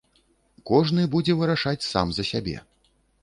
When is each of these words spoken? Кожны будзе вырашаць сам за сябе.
Кожны 0.69 1.03
будзе 1.17 1.35
вырашаць 1.41 1.87
сам 1.91 2.07
за 2.17 2.23
сябе. 2.33 2.57